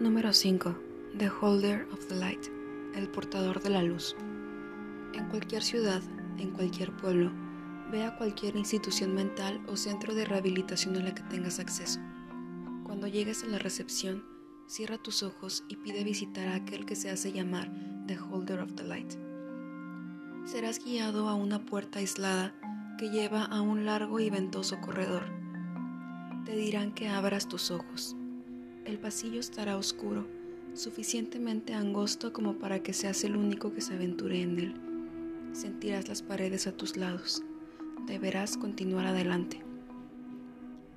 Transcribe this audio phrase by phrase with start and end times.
[0.00, 0.74] Número 5.
[1.18, 2.46] The Holder of the Light.
[2.94, 4.16] El portador de la luz.
[5.12, 6.00] En cualquier ciudad,
[6.38, 7.30] en cualquier pueblo,
[7.92, 12.00] ve a cualquier institución mental o centro de rehabilitación a la que tengas acceso.
[12.82, 14.24] Cuando llegues a la recepción,
[14.66, 17.70] cierra tus ojos y pide visitar a aquel que se hace llamar
[18.06, 19.12] The Holder of the Light.
[20.46, 22.54] Serás guiado a una puerta aislada
[22.96, 25.24] que lleva a un largo y ventoso corredor.
[26.46, 28.16] Te dirán que abras tus ojos
[28.90, 30.26] el pasillo estará oscuro,
[30.74, 34.74] suficientemente angosto como para que seas el único que se aventure en él.
[35.52, 37.44] Sentirás las paredes a tus lados.
[38.06, 39.62] Deberás continuar adelante.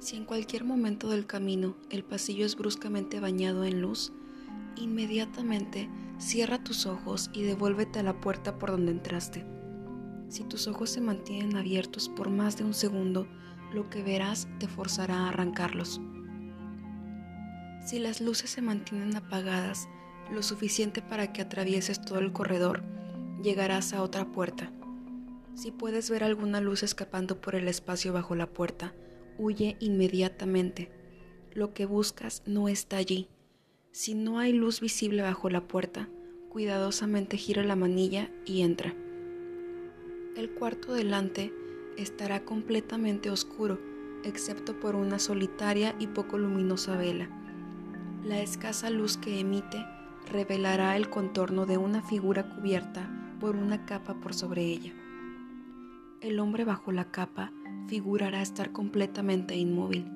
[0.00, 4.12] Si en cualquier momento del camino el pasillo es bruscamente bañado en luz,
[4.74, 9.44] inmediatamente cierra tus ojos y devuélvete a la puerta por donde entraste.
[10.28, 13.28] Si tus ojos se mantienen abiertos por más de un segundo,
[13.72, 16.00] lo que verás te forzará a arrancarlos.
[17.86, 19.88] Si las luces se mantienen apagadas
[20.32, 22.82] lo suficiente para que atravieses todo el corredor,
[23.44, 24.72] llegarás a otra puerta.
[25.54, 28.92] Si puedes ver alguna luz escapando por el espacio bajo la puerta,
[29.38, 30.90] huye inmediatamente.
[31.54, 33.28] Lo que buscas no está allí.
[33.92, 36.08] Si no hay luz visible bajo la puerta,
[36.48, 38.96] cuidadosamente gira la manilla y entra.
[40.36, 41.52] El cuarto delante
[41.96, 43.78] estará completamente oscuro,
[44.24, 47.45] excepto por una solitaria y poco luminosa vela.
[48.26, 49.86] La escasa luz que emite
[50.28, 54.92] revelará el contorno de una figura cubierta por una capa por sobre ella.
[56.20, 57.52] El hombre bajo la capa
[57.86, 60.10] figurará estar completamente inmóvil.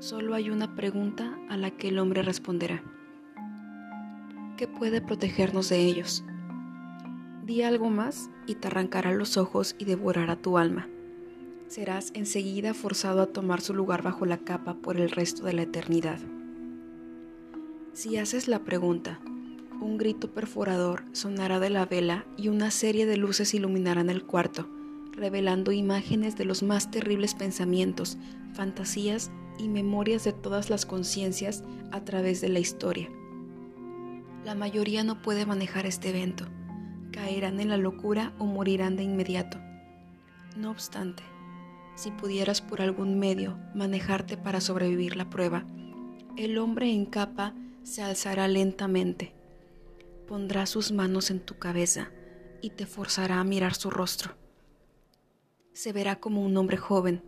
[0.00, 2.82] Solo hay una pregunta a la que el hombre responderá.
[4.58, 6.26] ¿Qué puede protegernos de ellos?
[7.42, 10.90] Di algo más y te arrancará los ojos y devorará tu alma.
[11.68, 15.62] Serás enseguida forzado a tomar su lugar bajo la capa por el resto de la
[15.62, 16.18] eternidad.
[17.94, 19.20] Si haces la pregunta,
[19.80, 24.68] un grito perforador sonará de la vela y una serie de luces iluminarán el cuarto,
[25.12, 28.18] revelando imágenes de los más terribles pensamientos,
[28.52, 31.62] fantasías y memorias de todas las conciencias
[31.92, 33.08] a través de la historia.
[34.44, 36.46] La mayoría no puede manejar este evento,
[37.12, 39.60] caerán en la locura o morirán de inmediato.
[40.56, 41.22] No obstante,
[41.94, 45.64] si pudieras por algún medio manejarte para sobrevivir la prueba,
[46.36, 49.34] el hombre en capa se alzará lentamente,
[50.26, 52.10] pondrá sus manos en tu cabeza
[52.62, 54.34] y te forzará a mirar su rostro.
[55.74, 57.22] Se verá como un hombre joven,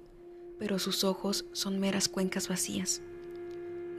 [0.59, 3.03] pero sus ojos son meras cuencas vacías.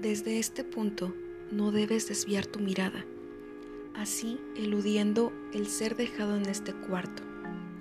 [0.01, 1.13] Desde este punto
[1.51, 3.05] no debes desviar tu mirada,
[3.95, 7.21] así eludiendo el ser dejado en este cuarto,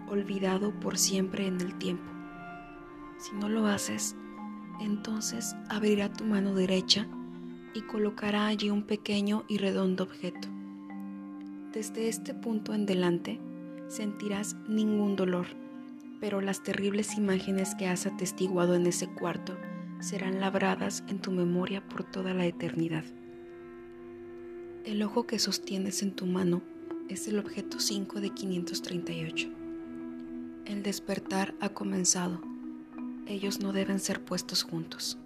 [0.08, 2.12] olvidado por siempre en el tiempo.
[3.18, 4.16] Si no lo haces,
[4.80, 7.08] entonces abrirá tu mano derecha
[7.76, 10.48] y colocará allí un pequeño y redondo objeto.
[11.74, 13.38] Desde este punto en delante
[13.88, 15.48] sentirás ningún dolor,
[16.18, 19.58] pero las terribles imágenes que has atestiguado en ese cuarto
[20.00, 23.04] serán labradas en tu memoria por toda la eternidad.
[24.86, 26.62] El ojo que sostienes en tu mano
[27.10, 29.48] es el objeto 5 de 538.
[30.64, 32.40] El despertar ha comenzado.
[33.26, 35.18] Ellos no deben ser puestos juntos.